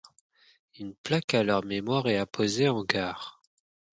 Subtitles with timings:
[0.79, 3.39] Une plaque à leur mémoire est apposée en gare.